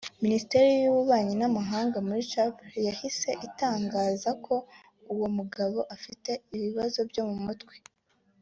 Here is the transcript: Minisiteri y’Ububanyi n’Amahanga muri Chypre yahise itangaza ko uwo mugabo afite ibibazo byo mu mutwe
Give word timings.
Minisiteri 0.23 0.67
y’Ububanyi 0.73 1.33
n’Amahanga 1.41 1.97
muri 2.07 2.21
Chypre 2.31 2.69
yahise 2.87 3.29
itangaza 3.47 4.29
ko 4.45 4.55
uwo 5.13 5.27
mugabo 5.37 5.77
afite 5.95 6.31
ibibazo 6.55 6.99
byo 7.09 7.23
mu 7.29 7.37
mutwe 7.47 7.75